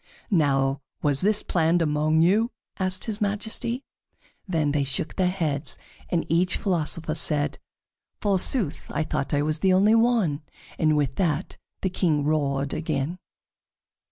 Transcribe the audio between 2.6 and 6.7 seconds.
asked his Majesty. Then they shook their heads, and each